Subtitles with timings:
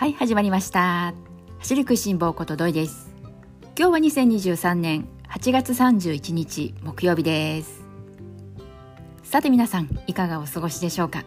[0.00, 1.12] はい始まりました。
[1.58, 3.14] 走る食いしん坊ことどいです。
[3.78, 7.84] 今日は2023年8月31日木曜日です。
[9.22, 11.26] さて皆さんいかがお過ごしでしょうか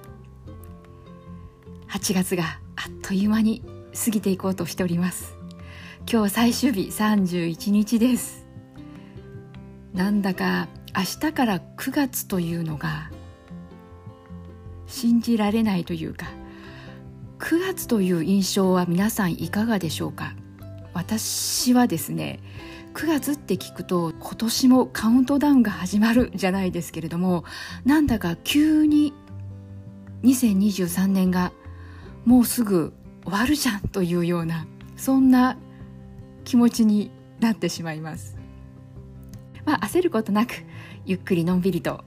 [1.89, 2.45] ？8月が
[2.75, 3.61] あっという間に
[3.93, 5.35] 過ぎていこうとしております。
[6.11, 8.47] 今日最終日31日です。
[9.93, 10.67] なんだか
[10.97, 13.11] 明日から9月というのが
[14.87, 16.25] 信じられないというか
[17.43, 20.33] 9月という印象は皆さんいかがでしょうか？
[20.93, 22.39] 私はですね
[22.93, 27.43] 9月って聞くと今年もカウントダウンが始まるじゃないですけれども
[27.83, 29.11] なんだか急に
[30.23, 31.51] 2023年が
[32.23, 32.93] もうすぐ
[33.25, 34.65] 終わるじゃんというような
[34.95, 35.57] そんな
[36.45, 38.37] 気持ちになってしまいます。
[39.65, 40.53] まあ焦ることなく
[41.05, 42.05] ゆっくりのんびりと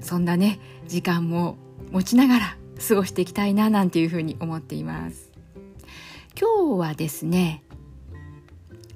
[0.00, 1.56] そんなね時間も
[1.90, 2.56] 持ちながら
[2.86, 5.30] 過ごしていきたいななんていうふうに思っています。
[6.38, 7.62] 今日はですね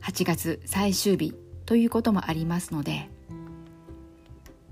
[0.03, 1.35] 8月最終日
[1.67, 3.09] ということもありますので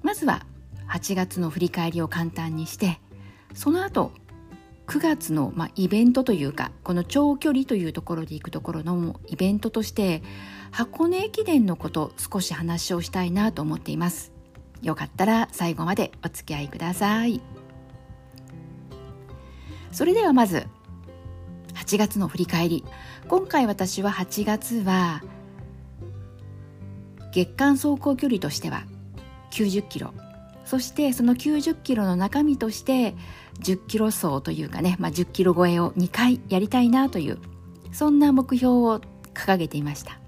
[0.03, 0.45] まずは
[0.89, 3.01] 8月の振り返りを簡単にして
[3.55, 4.13] その後
[4.87, 10.23] 9月の、まあ、イベントというかこの長距離というところで行くところのイベントとして
[10.71, 14.33] 箱根駅伝のこと少し話をしたいなと思っています。
[14.83, 17.56] よかったら最後までお付き合いください。
[19.97, 20.67] それではまず
[21.73, 22.85] 8月の振り返り。
[23.29, 25.23] 今回私は8月は
[27.33, 28.85] 月間走行距離としては
[29.53, 30.13] 90キロ。
[30.67, 33.15] そしてその90キロの中身として
[33.61, 37.39] 10キロ走というかね、まあ、10キロ超えを2回やりたいなという
[37.91, 39.01] そんな目標を
[39.33, 40.21] 掲げていました。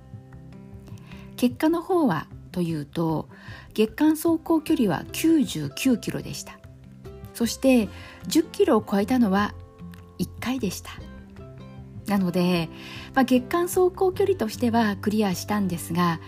[1.36, 3.28] 結果の方はというと
[3.74, 6.58] 月間走行距離は99キロでした。
[7.38, 7.88] そして
[8.26, 9.54] 10キロを超えたのは
[10.18, 10.90] 1回でした。
[12.08, 12.68] なので、
[13.14, 16.18] まあ、月間走行距離としてはクリアしたんですが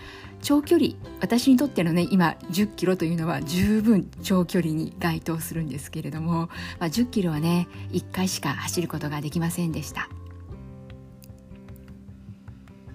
[0.41, 6.49] 長距離私にとってのね今10キロというのは十分長距離に該当するんですけれども、
[6.79, 10.07] まあ、10キロはね1回しか走ることができませんでした。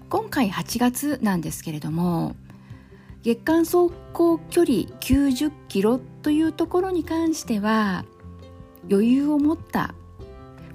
[0.09, 2.35] 今回8月なんですけれども
[3.21, 8.05] 月間走行距離90キロというところに関しては
[8.89, 9.93] 余裕を持った。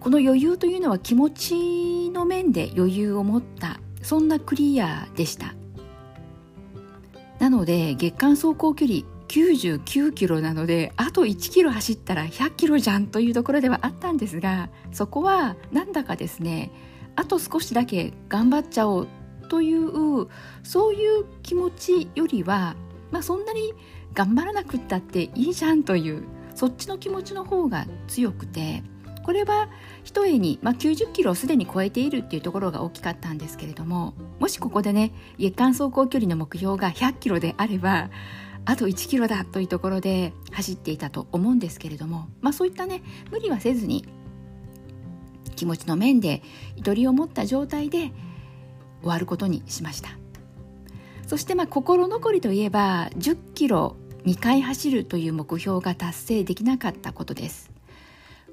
[0.01, 3.81] この余裕というのは気持ちの面で余裕を持った。
[4.03, 5.55] そんなクリアでした。
[7.39, 9.01] なので月間走行距離
[9.33, 16.71] 99キロなのであと1キロ走ったら100キロじゃんというところではあったんですがそこはなんだかですね
[17.17, 19.09] あと少しだけ頑張っちゃおう
[19.49, 20.29] という
[20.63, 22.77] そういう気持ちよりは、
[23.11, 23.73] まあ、そんなに
[24.15, 26.25] 頑張らなくったっていいじゃんという
[26.63, 28.85] そっちの気持ちの方が強くて
[29.25, 29.69] これは
[30.05, 38.11] ひとえに、まあ、90キロをすでに超えているっていうところが大きかったんですけれどももしここでね月間走行距離の目標が100キロであれば
[38.65, 43.03] あと1キロだというところで走っていたと思うんですけれども、まあ、そういったね
[43.33, 44.07] 無理はせずに
[45.57, 46.45] 気持ちの面で
[46.77, 48.13] ゆとりを持った状態で
[49.01, 50.11] 終わることにしました。
[51.27, 57.71] そしてまあ心残りといえば10キロ2回走るという目標が達成できなかったことです。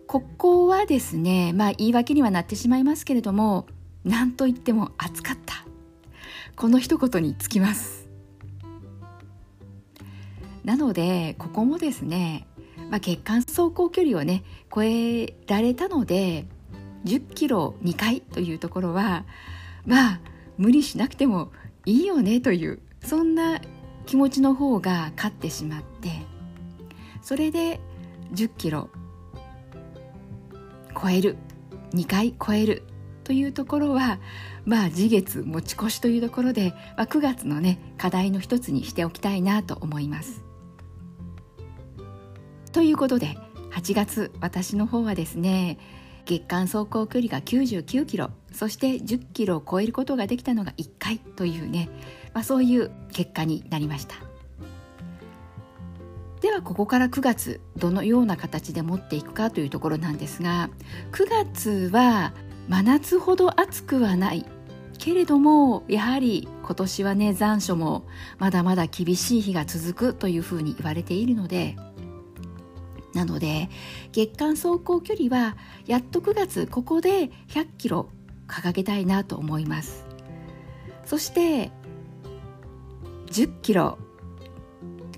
[0.08, 3.68] ここはですねまあ言い訳にはなってしまいますけれども
[4.04, 5.66] 何と言っても暑かった。
[6.56, 8.10] この一言につきます。
[10.64, 12.48] なのでここもですね、
[12.90, 14.44] まあ、血管走行距離をね
[14.74, 16.46] 超えられたので
[17.06, 19.26] 10キロ2回というところは
[19.86, 20.20] まあ
[20.58, 21.52] 無理しなくても
[21.86, 23.62] いいよねというそんな
[24.10, 26.10] 気持ちの方が勝ってしまって
[27.22, 27.80] それで
[28.34, 28.90] 10キロ
[31.00, 31.38] 超える
[31.94, 32.82] 2回超える
[33.24, 34.18] というところは
[34.66, 40.44] まあ次月持ち越しというところで、まあ、9月のね課題の一つにしておきたいなと思います。
[42.72, 43.38] ということで
[43.74, 45.78] 8月私の方はですね
[46.26, 51.90] 月間走行距離が99キロそして10キロを超えることができたのが1回というね、
[52.34, 54.16] まあ、そういう結果になりました。
[56.42, 60.70] ではここから9月どのような形で持っていくかというところなんですが
[61.12, 62.34] 9月は
[62.70, 64.46] 真夏ほど暑くはない
[64.98, 68.06] けれどもやはり今年はね残暑も
[68.38, 71.76] まだまだ厳しい日が続くというふうに言われているので
[73.14, 73.70] なので
[74.12, 78.10] 月間走行距離はやっと9月ここで100キロ
[78.48, 80.06] 掲げたいなと思います。
[81.06, 81.72] そして
[83.32, 83.98] 10キロ。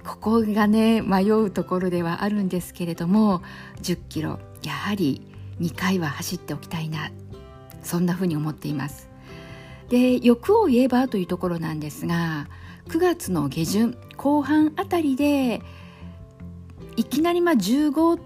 [0.03, 3.41] ここがね迷うところではあるんですけれども
[3.81, 4.39] 10キロ。
[4.63, 5.27] やはり
[5.59, 7.11] 2回は走っておきたいな。
[7.83, 9.09] そんなふうに思っています。
[9.89, 12.47] で欲を言えばというところなんですが
[12.87, 15.61] 9月の下旬後半あたりで
[16.95, 18.19] いきなりまあ15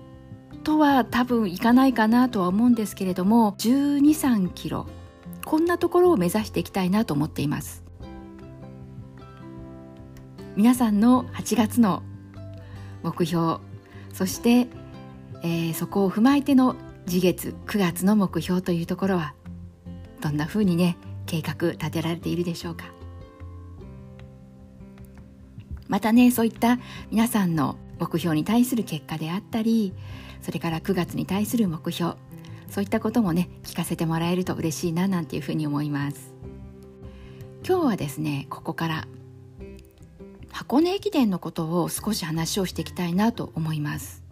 [0.64, 4.88] とは多分いかないかなとは思うんですけれども1 2 3キロ。
[5.46, 7.85] こんなところを目指していきたいなと思っています。
[10.56, 12.02] 皆さんの8月の
[13.04, 13.58] 目標
[14.14, 14.68] そして、
[15.44, 19.34] えー、そこを踏まえての次月9月の目標というところは
[20.22, 22.86] どんなふうにね計画立てられているでしょうか。
[25.88, 26.80] またねそういった
[27.12, 29.94] 皆さんの目標に対する結果であったり
[30.42, 32.16] それから9月に対する目標
[32.70, 36.34] そういったこともね聞かせてもらえると嬉しいななんていうふうに思います。
[37.68, 39.08] 今日はですねここから
[40.56, 44.24] 箱根駅伝のことを少し話をしていきたいなと思います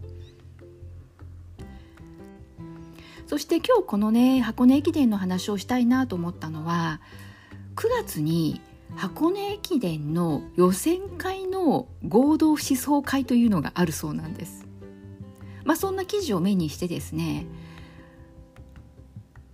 [3.26, 7.02] そして今日このね箱根駅伝の話をしたいなと思ったのは
[7.76, 8.62] 9月に
[8.96, 14.66] 箱根駅伝の予選会の合同思想会というのがあるそうなんです。
[15.64, 17.46] まあ、そんな記事を目にしてですね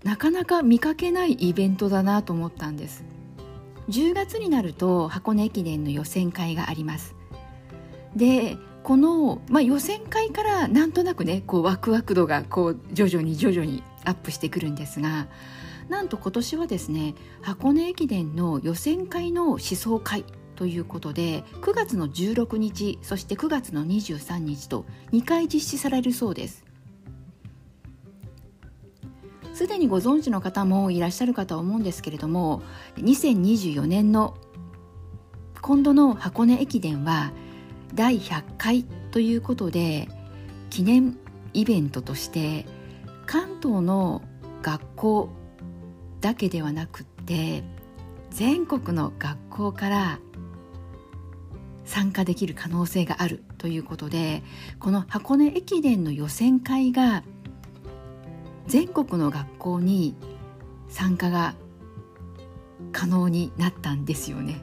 [0.04, 3.04] なかなか見かけないイベントだなと思ったんです
[3.90, 7.14] 10月になると箱根駅伝の予選会があります。
[8.16, 15.28] でこの、まあ、予選会からなんとなくねこうワクワク度がこう徐々に徐々にアップしてくるんですが
[15.88, 20.24] なんと今年はですね箱根駅伝の予選会の思想会
[20.56, 26.69] ということで9月の16日そして9月の23日と2回実施されるそうです。
[29.60, 32.62] すでにご存知の方もいらっしゃるかと思うんですけれども
[32.96, 34.34] 2024年の
[35.60, 37.30] 今度の箱根駅伝は
[37.92, 40.08] 第100回ということで
[40.70, 41.18] 記念
[41.52, 42.64] イベントとして
[43.26, 44.22] 関東の
[44.62, 45.28] 学校
[46.22, 47.62] だけではなくって
[48.30, 50.20] 全国の学校から
[51.84, 54.42] 参加できる可能性があるということで
[54.78, 57.24] この箱根駅伝の予選会が
[58.70, 60.14] 全国の学校に
[60.88, 61.56] 参加が
[62.92, 64.62] 可能になったんですよね。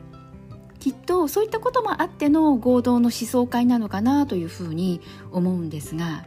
[0.80, 5.01] きっとそういったこともあっての合同の思想会なのかなというふうに
[5.33, 6.25] 思うんですが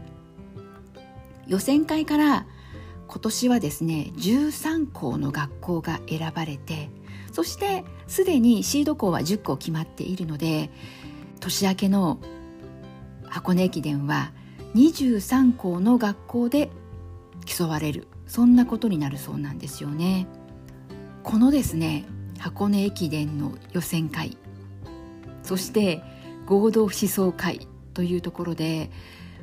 [1.46, 2.46] 予選会から
[3.06, 6.90] 今年はですね13校の学校が選ばれて
[7.32, 10.70] そしてすでにシード校は10校決まっているので
[11.38, 12.18] 年明けの
[13.28, 14.32] 箱根駅伝は
[14.74, 16.70] 23校の学校で
[17.44, 20.26] 競われるそんなことになるそうなんですよね。
[21.22, 22.04] このですね
[22.38, 24.38] 箱根駅伝の予選会
[25.42, 26.02] そして
[26.46, 28.90] 合同思想会というところで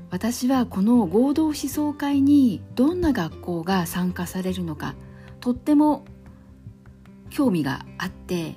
[0.09, 4.95] 私はこの合同思想会にどんな学校が参加されるのか
[5.39, 6.05] とっても
[7.29, 8.55] 興味があって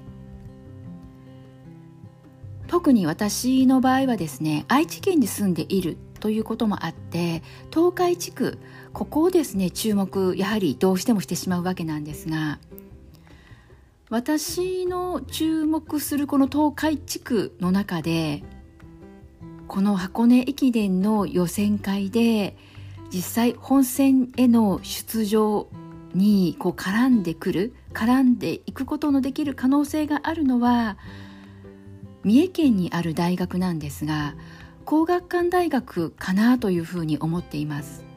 [2.66, 7.42] 特に私の場合はですね愛知県に住んでいるということもあって
[7.72, 8.58] 東海地区
[8.92, 12.58] ここをですね注目やはりどうしてもしてしまうわけなんですが
[14.08, 18.42] 私の注目するこの東海地区の中で
[19.68, 22.56] この箱根駅伝の予選会で
[23.12, 25.68] 実際本戦への出場
[26.12, 30.96] にこう絡んでくる絡んでいくことのできる可能性があるのは
[32.24, 34.34] 三重県にある大学なんですが
[34.84, 38.09] 工学館大学かなというふうに思っています。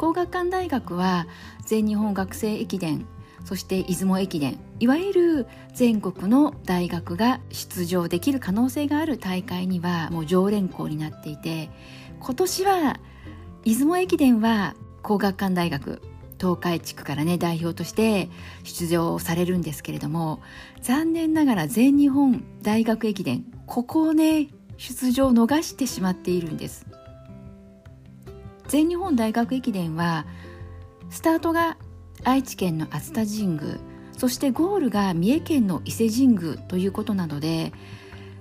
[0.00, 1.26] 工学館大学は
[1.66, 3.06] 全日本学生駅伝
[3.44, 11.68] そして出雲駅伝いわゆる全国の大学が出場できる可能性がある大会にはもう常連校になっていて
[12.18, 13.00] 今年は
[13.66, 16.00] 出雲駅伝は工学館大学
[16.38, 18.30] 東海地区からね代表として
[18.64, 20.40] 出場されるんですけれども
[20.80, 26.86] 残念ながら全日本大学駅伝ここをね出場を逃してしまっているんです。
[28.70, 30.26] 全日本大学駅伝は
[31.10, 31.76] スタートが
[32.22, 33.78] 愛知県の熱田神宮
[34.16, 37.72] そしてゴールが三重県の伊勢神宮ということなので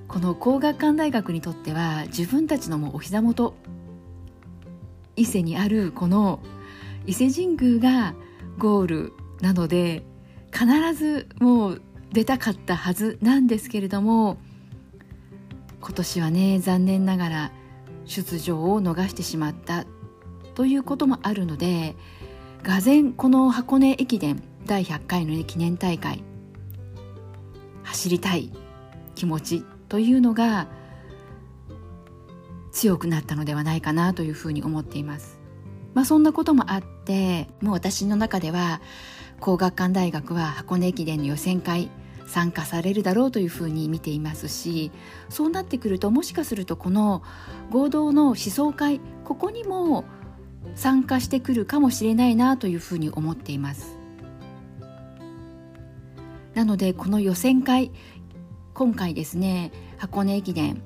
[0.07, 3.55] この工学館大学にとっては自分たちのもお膝元
[5.15, 6.41] 伊勢にあるこの
[7.07, 8.13] 伊勢神宮が
[8.59, 10.03] ゴールなので
[10.53, 11.81] 必ずもう
[12.13, 14.37] 出たかったはずなんですけれども
[15.81, 17.51] 今年はね残念ながら
[18.05, 19.85] 出場を逃してしまった
[20.59, 21.95] ということもあるので
[22.63, 26.21] がぜこの箱根駅伝第100回の、記念大会
[27.83, 28.51] 走りたい
[29.15, 30.67] 気持ちというのが
[32.73, 35.39] 強くなったのではないかなというふうに思っています。
[35.93, 38.81] まあ、そんなこともあってもう私の中では
[39.39, 41.89] 工学館大学は箱根駅伝の予選会
[42.27, 44.91] 参加されるだろうというふうに見ていますし
[45.29, 47.23] そうなってくるともしかするとこの
[47.71, 50.03] 合同の思想会ここにも
[50.75, 53.97] 参加してくるかもしれないなというふうに思っています。
[56.53, 57.91] なのでこの予選会
[58.73, 60.81] 今回ですね箱根駅伝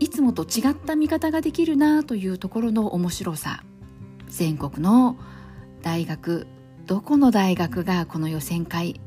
[0.00, 3.62] いつもと違った見方ができるなというところの面白さ
[4.28, 5.16] 全国の
[5.82, 6.46] 大学
[6.86, 9.00] どこの大学がこの予選会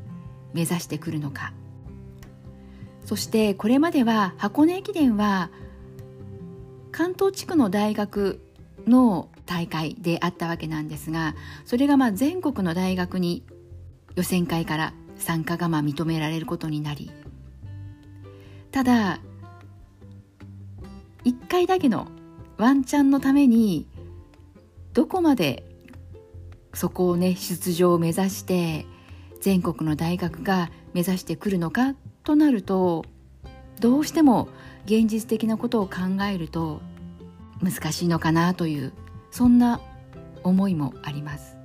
[0.54, 1.52] 目指してくるのか。
[3.04, 5.50] そしてこれまでは箱根駅伝は
[6.92, 8.40] 関東地区の大学
[8.86, 13.42] の大会であったわけなんですがそれがまあ全国の大学に
[14.14, 17.10] 予選会から参加がまあ認められることになり
[18.70, 19.18] ただ
[21.24, 22.06] 1回だけの
[22.58, 23.88] ワンチャンのために
[24.92, 25.64] どこまで
[26.72, 28.86] そこをね出場を目指して
[29.40, 33.04] 全国の大学が目指してくるのかとなると
[33.80, 34.48] どうしても
[34.84, 36.80] 現実的なことを考えると
[37.60, 38.92] 難しいのかなという
[39.30, 39.80] そんな
[40.42, 41.60] 思いもあります。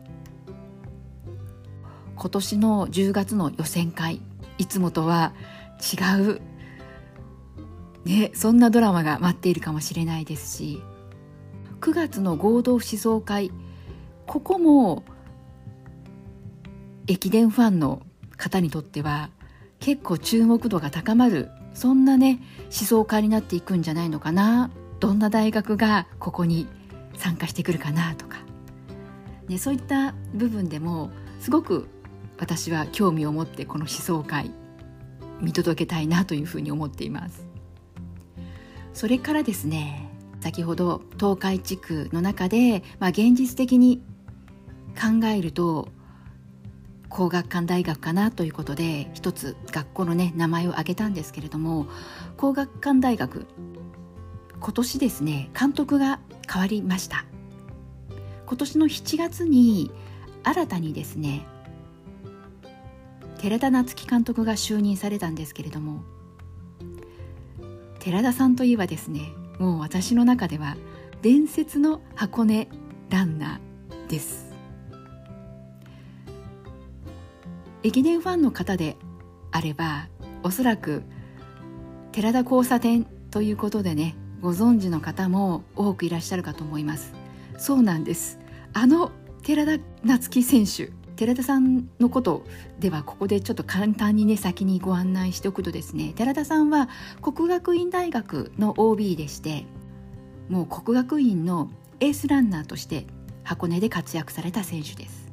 [2.15, 4.21] 今年の10月の予選会
[4.57, 5.33] いつもとは
[5.79, 6.41] 違う
[8.05, 10.81] ねそんなドラマが待っているかもしれないですし
[11.81, 13.51] 9月の合同思想会
[14.25, 15.03] ここも
[17.07, 18.01] 駅伝ファンの
[18.37, 19.29] 方にとっては
[19.79, 26.67] 結構注目度が高まるそんなね思想家になっていくんじゃないのかなどんな大学がここに
[27.17, 28.37] 参加してくるかなとか、
[29.47, 31.87] ね、そういった部分でもすごく
[32.37, 34.51] 私は興味を持ってこの思想会
[35.41, 37.45] 見届けたいなというふうに思っています。
[38.93, 44.01] それからですね先ほど東海地区の中で、まあ、現実的に
[44.95, 45.89] 考えると
[47.09, 51.87] 工学館大学かなということで一つ学校のね名前を挙げたんですけれども
[52.37, 53.47] 工学館大学
[54.65, 56.19] 今年ですね監督が
[56.51, 57.23] 変わりました。
[58.47, 59.91] 今年の7月に
[60.43, 61.45] 新たにですね
[63.37, 66.01] 寺田夏樹監督が就任されたんですけれども
[67.99, 70.77] 寺田さんといえばですねもう私の中では
[71.21, 72.67] 伝説の箱根
[73.11, 74.51] ランナーです。
[77.83, 78.97] 駅伝ファンの方で
[79.51, 80.07] あれば
[80.41, 81.03] おそらく
[82.11, 87.13] 寺田交差点ということでねご存知の方も多くいらっしゃるかと思います。
[87.57, 88.39] そうなんです。
[88.73, 89.11] あの
[89.43, 92.45] 寺田夏樹選手寺田さんのこと
[92.79, 96.89] ではここでちょっと簡単にね先にご案内しておくとですね寺田さんは
[97.21, 99.65] 国学院大学の OB でして
[100.49, 103.07] もう国学院のエースランナーとして
[103.43, 105.31] 箱根で活躍された選手です。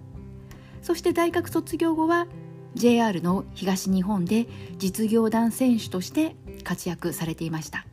[0.82, 2.26] そして大学卒業後は
[2.74, 4.46] JR の東日本で
[4.78, 7.86] 実業団選手として活躍されていました。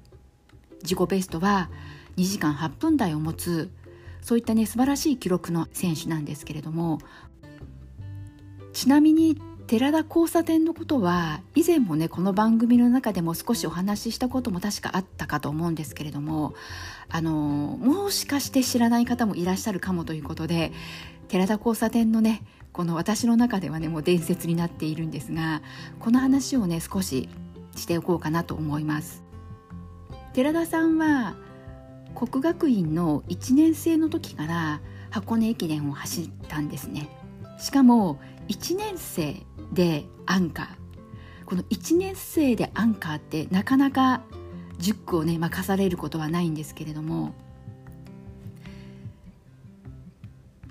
[0.83, 1.69] 自己ベストは
[2.17, 3.69] 2時間8分台を持つ
[4.21, 6.99] そういったね素晴らしい記録の選手なんですけれども
[8.73, 16.55] ちなみに寺田交差点のことは以前もねこの番組の中でも少しお話ししたことも確かあったかと思うんですけれども
[17.07, 17.31] あの
[17.79, 20.71] もしかして知らない方もいらっしゃるかもということで
[21.27, 22.41] 寺田交差点のね
[22.73, 25.61] この私の中ではねもう伝説になっているんですが
[25.99, 27.29] この話をね少し
[27.75, 29.28] しておこうかなと思います。
[30.39, 31.35] 寺田さんは
[32.15, 34.79] 国学院の1年生の時から
[35.09, 37.09] 箱根駅伝を走ったんですね。
[37.59, 39.35] しかも1年生
[39.73, 40.67] でアンカー。
[41.45, 44.21] この1年生でアンカーってなかなか
[44.77, 47.33] 10区をね任されることはないんですけれども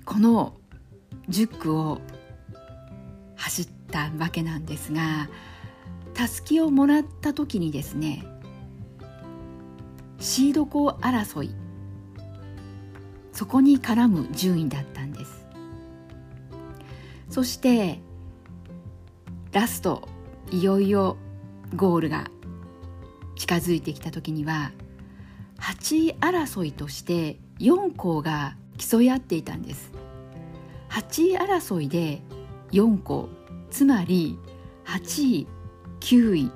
[0.03, 0.55] この
[1.29, 2.01] 10区を
[3.35, 5.29] 走ったわけなんですが
[6.15, 8.25] たすきをもらった時にですね
[10.19, 11.55] シード校争い。
[13.31, 15.47] そこに絡む順位だったんです。
[17.29, 17.99] そして
[19.51, 20.07] ラスト
[20.51, 21.15] いよいよ
[21.75, 22.25] ゴールが
[23.35, 24.71] 近づいてきた時には
[25.59, 29.91] 8位争いとして4校が競い合っていたんです。
[30.89, 32.21] 8位争いで
[32.71, 33.29] 4校
[33.69, 34.37] つまり
[34.85, 35.47] 8位
[36.01, 36.51] 9位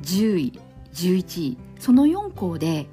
[0.00, 0.60] 10位
[0.92, 2.88] 11位その4校で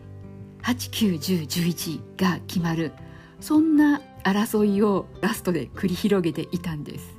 [0.63, 2.91] 891011が決まる。
[3.39, 7.17] そんな争いをラストで繰り広げていたんです。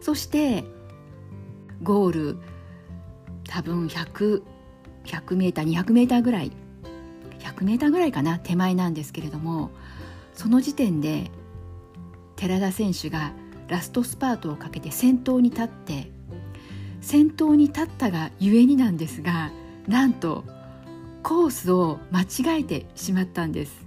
[0.00, 0.64] そして
[1.82, 2.38] ゴール
[3.48, 4.42] 多分100
[5.04, 6.52] 100m200m ぐらい。
[7.40, 9.70] 100m ぐらいかな手前なんですけれども
[10.34, 11.30] その時点で
[12.36, 13.32] 寺田選手が
[13.68, 16.10] ラストスパートをかけて先頭に立って
[17.00, 19.50] 先頭に立ったがゆえになんですが
[19.88, 20.44] なんと
[21.22, 23.86] コースを間違えてしまったんです。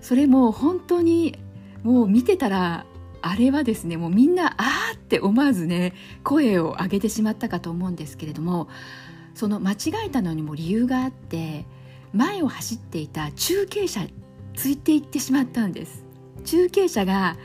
[0.00, 1.38] それも本当に
[1.82, 2.86] もう見てたら
[3.22, 5.94] あれはですねもうみんなあーって思わずね
[6.24, 8.68] 声を上げてしまったかと思うんですけれども
[9.34, 11.66] その間違えたのにも理由があって
[12.12, 14.06] 前を走っていた中継車
[14.54, 16.04] ついていってしまったんです。
[16.44, 17.36] 中継車が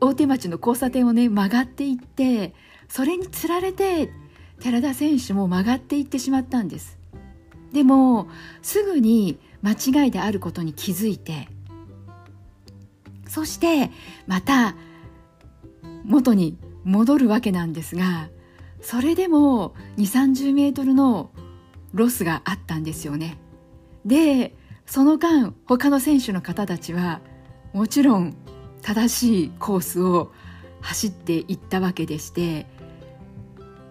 [0.00, 2.54] 大手町の交差点をね曲がっていって
[2.88, 4.12] それにつられて
[4.60, 6.98] 寺田選手も曲がっていってしまったんです。
[7.72, 8.28] でも
[8.62, 9.72] すぐに間
[10.04, 11.48] 違いであることに気づいて
[13.28, 13.90] そして
[14.26, 14.74] また
[16.04, 18.28] 元に戻るわけなんですが
[18.80, 21.30] それでも2 3 0メートルの
[21.94, 23.38] ロスがあったんですよね。
[24.04, 24.54] で
[24.86, 27.20] その間他の選手の方たちは
[27.72, 28.34] もちろん
[28.82, 30.32] 正しいコースを
[30.80, 32.66] 走っていったわけでして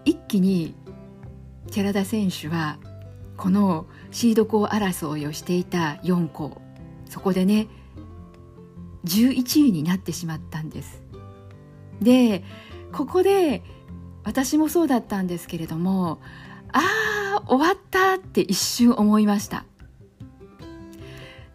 [0.04, 0.76] 一気に
[1.72, 2.78] 寺田選手は
[3.42, 6.62] このシード校争いをしていた4校
[7.10, 7.70] そこでね
[9.06, 11.02] 11位になってしまったんです。
[12.00, 12.44] で
[12.94, 13.64] ここで
[14.24, 16.20] 私もそうだったんですけれども
[16.72, 19.66] ああ終わったって一瞬思いました。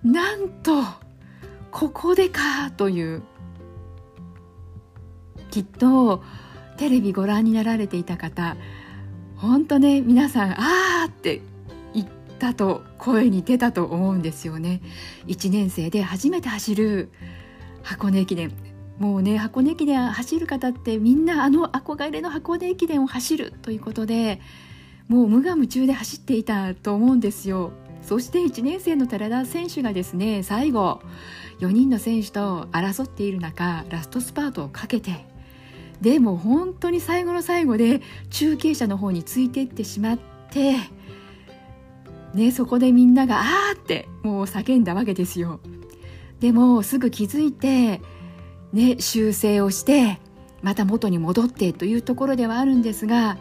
[0.03, 0.73] なんと
[1.71, 3.23] ここでかという
[5.53, 6.25] きっと
[6.79, 8.57] テレビご覧になられていた方
[9.37, 11.43] 本当ね皆さんあーって
[12.37, 14.83] ったと声に出たと思うんですよね。
[15.27, 17.11] 1年生で初めて走る
[17.83, 18.53] 箱根駅伝。
[18.99, 24.41] もうね箱根駅伝走る方ってみんなあの憧れの箱根駅伝を走るということで
[25.09, 27.73] もう無我夢中で走っていたと思うんですよ。
[28.03, 31.01] そして1年生の寺田選手がですね最後
[31.61, 35.27] 4人の選手と争っている中ラストスパートをかけて
[36.01, 40.19] でも本当に最後の最後で中継車の方についていってしまっ
[40.51, 40.77] て、
[42.35, 45.61] ね、そこでみんなが「あー!」ってもう叫んだわけですよ。
[46.41, 48.03] でもすぐ気づいて、
[48.73, 50.21] ね、修正をして
[50.63, 53.39] また元に戻ってというところではあるんですが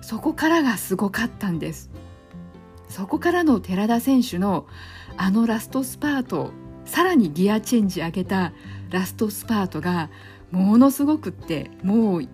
[0.00, 1.90] そこからがすごかったんです。
[2.88, 4.66] そこからの寺田選手の
[5.16, 6.52] あのラストスパート
[6.84, 8.52] さらにギアチェンジ上げた
[8.90, 10.10] ラストスパートが
[10.50, 12.28] ものすごくってもう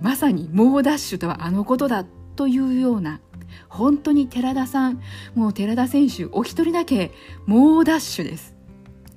[0.00, 2.04] まさに猛ダッシュとはあのことだ
[2.36, 3.20] というような
[3.68, 5.00] 本当に寺田さん
[5.34, 7.12] もう寺田選手お一人だけ
[7.46, 8.56] 猛ダッシュです。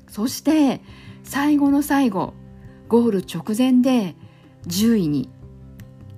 [0.08, 0.82] そして
[1.24, 2.34] 最後の最後
[2.88, 4.16] ゴール直前で
[4.68, 5.30] 10位に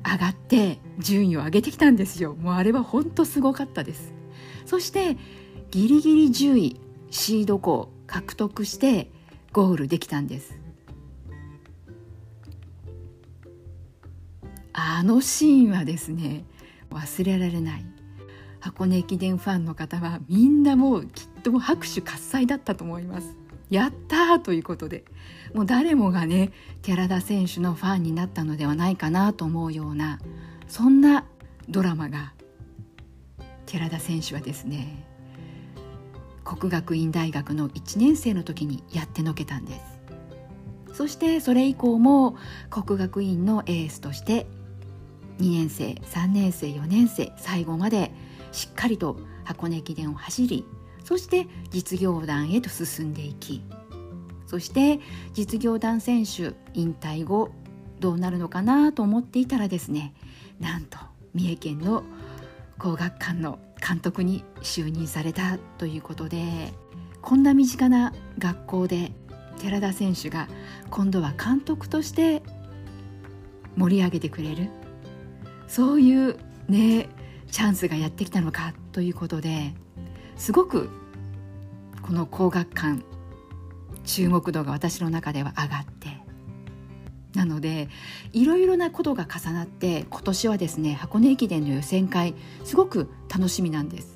[0.06, 2.36] 上がって順位を上げてきたんですよ。
[2.36, 4.14] もうあれは本当すごかったです。
[4.66, 5.18] そして
[5.72, 9.10] ギリギリ10位シード校獲得して
[9.54, 10.60] ゴールできたんです。
[14.74, 16.44] あのシーンはですね
[16.90, 17.86] 忘れられない。
[18.66, 23.38] 箱根駅伝ファンの方はみんなもうきっと拍手喝采だったと思います。
[23.70, 25.06] やったーということで
[25.54, 26.52] もう誰もがね
[26.82, 30.20] 寺田選手のファンになったのではないかなと思うような
[30.68, 31.26] そんな
[31.70, 32.34] ドラマが
[33.68, 35.06] 寺田選手はですね
[36.44, 39.80] 国学院大学の1年生の時にやってのけたんです。
[40.94, 42.36] そしてそれ以降も
[42.72, 44.48] 国学院のエースとして
[45.40, 48.12] 2年生3年生4年生最後まで
[48.56, 50.66] しっかりと箱根駅伝を走り
[51.04, 53.62] そして実業団へと進んでいき
[54.48, 55.00] そして
[55.34, 57.52] 実業団選手引退後
[58.00, 60.14] どうなるのかなと思っていたらですね
[60.60, 60.98] なんと
[61.34, 62.04] 三重県の
[62.80, 66.72] 工学館の監督に就任されたということで
[67.22, 69.12] こんな身近な学校で
[69.60, 70.48] 寺田選手が
[70.90, 72.42] 今度は監督として
[73.76, 74.70] 盛り上げてくれる
[75.68, 76.38] そういう
[76.70, 77.10] ね
[77.52, 79.74] チャンスがやってきたのかということで
[80.36, 80.90] すごく
[82.02, 83.04] この工学館
[84.04, 86.26] 注目度が私の中では上がって
[87.36, 87.90] なので
[88.32, 94.16] いろいろなことが重なって今年はですね箱根駅伝の予選会すごく楽しみなんです。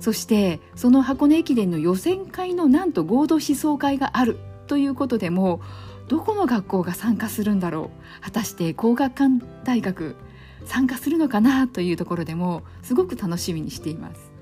[0.00, 5.62] そしてその箱根駅伝の予選会のなんと合同思想会があるということでも
[6.08, 7.90] どこの学校が参加するんだろ
[8.20, 8.22] う。
[8.22, 10.16] 果たして工学館大学
[10.64, 14.32] 参加するのかなというところでもすごく楽しみにしています。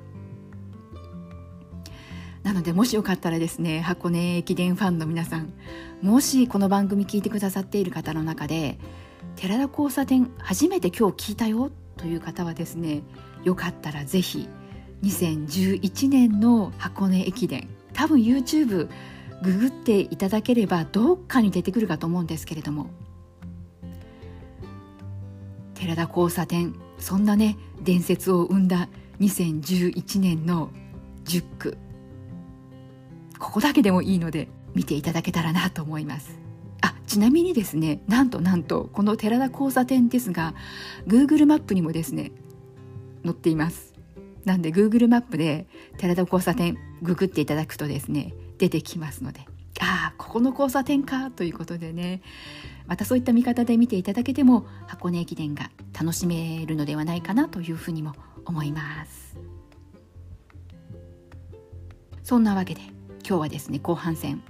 [2.43, 5.53] なのでもしよかったらですね箱根駅伝ファンの皆さん
[6.03, 8.79] もしこの番組聞いてくださっている方の中で
[9.37, 13.03] 寺田交差点初めて今日聞いたよという方はですね
[13.45, 14.49] よかったらぜひ
[15.05, 18.89] 2011年の箱根駅伝多分 YouTube
[19.43, 22.91] ググっていただければどっかに出てくるかと思うんですけれども
[25.83, 30.71] 寺田交差点そんなね伝説を生んだ2011年の
[31.25, 31.79] 10区
[33.41, 36.39] ここだけでもいいので見ていただけたらなと思います。
[36.83, 40.55] あちなみにですねなんとなんとこの寺田交差点ですが
[41.09, 42.31] Google マップにもですね
[43.25, 43.93] 載っています。
[44.45, 45.67] なんで Google マップで
[45.99, 49.52] 寺田交差点ググっていただくとですね出てきますので。
[49.83, 52.23] ああここの交差点かということでね。
[52.87, 58.13] またそういった見方で見ていただけても箱根駅伝が楽しめるのではないかなというふうにも
[58.45, 59.37] 思います。
[62.23, 62.81] そんなわけで
[63.27, 64.43] 今日はですね後半戦。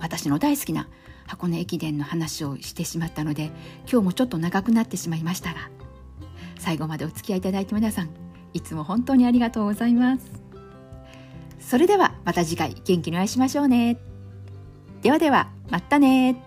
[0.00, 0.88] 私の大好きな
[1.26, 3.50] 箱根駅伝の話をしてしまったので
[3.90, 5.70] 今日もちょっと長くなってしまいましたが
[6.58, 8.10] 最後までお付き合いいただいて皆さん
[8.52, 10.43] いつも本当にありがとうございます。
[11.66, 13.98] それではまた次回元気にお会いしましょうね。
[15.02, 16.42] ではではまたね